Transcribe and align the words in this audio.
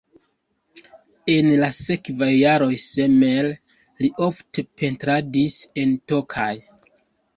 En 1.33 1.49
la 1.63 1.67
sekvaj 1.79 2.29
jaroj 2.37 2.71
somere 2.85 3.53
li 4.05 4.11
ofte 4.29 4.65
pentradis 4.83 5.59
en 5.85 5.95
Tokaj. 6.13 6.53